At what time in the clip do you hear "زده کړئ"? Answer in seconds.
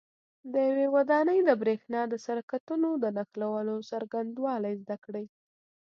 4.81-5.25